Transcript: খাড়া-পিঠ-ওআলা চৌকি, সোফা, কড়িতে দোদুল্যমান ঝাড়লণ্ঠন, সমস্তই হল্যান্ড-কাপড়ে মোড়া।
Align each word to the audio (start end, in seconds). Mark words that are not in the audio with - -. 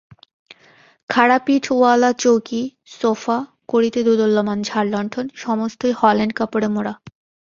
খাড়া-পিঠ-ওআলা 1.09 2.09
চৌকি, 2.13 2.61
সোফা, 2.85 3.37
কড়িতে 3.67 3.99
দোদুল্যমান 4.03 4.59
ঝাড়লণ্ঠন, 4.63 5.25
সমস্তই 5.35 5.91
হল্যান্ড-কাপড়ে 5.91 6.67
মোড়া। 6.67 6.93